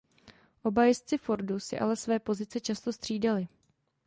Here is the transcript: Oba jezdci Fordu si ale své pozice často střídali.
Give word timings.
Oba 0.63 0.85
jezdci 0.85 1.17
Fordu 1.17 1.59
si 1.59 1.79
ale 1.79 1.95
své 1.95 2.19
pozice 2.19 2.59
často 2.59 2.93
střídali. 2.93 3.47